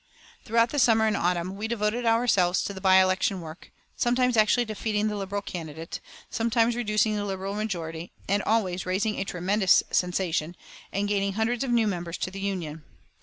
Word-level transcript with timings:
Throughout 0.45 0.71
the 0.71 0.79
summer 0.79 1.05
and 1.05 1.15
autumn 1.15 1.55
we 1.57 1.67
devoted 1.67 2.07
ourselves 2.07 2.63
to 2.63 2.73
the 2.73 2.81
by 2.81 2.95
election 2.99 3.39
work, 3.39 3.69
sometimes 3.95 4.35
actually 4.35 4.65
defeating 4.65 5.09
the 5.09 5.15
Liberal 5.15 5.43
candidate, 5.43 5.99
sometimes 6.31 6.75
reducing 6.75 7.15
the 7.15 7.23
Liberal 7.23 7.53
majority, 7.53 8.11
and 8.27 8.41
always 8.41 8.87
raising 8.87 9.19
a 9.19 9.23
tremendous 9.25 9.83
sensation 9.91 10.55
and 10.91 11.07
gaining 11.07 11.33
hundreds 11.33 11.63
of 11.63 11.69
new 11.69 11.85
members 11.85 12.17
to 12.17 12.31
the 12.31 12.41
Union. 12.41 12.83